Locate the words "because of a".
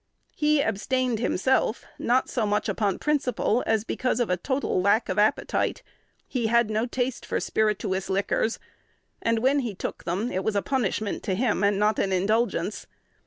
3.83-4.35